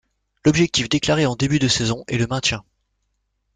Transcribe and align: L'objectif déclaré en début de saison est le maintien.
L'objectif 0.45 0.89
déclaré 0.89 1.27
en 1.27 1.35
début 1.35 1.59
de 1.59 1.67
saison 1.67 2.05
est 2.07 2.17
le 2.17 2.25
maintien. 2.25 2.63